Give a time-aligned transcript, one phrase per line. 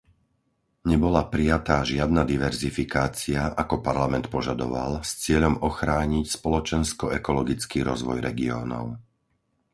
[0.91, 8.85] Nebola prijatá žiadna diverzifikácia, ako Parlament požadoval, s cieľom ochrániť spoločensko-ekologický rozvoj regiónov.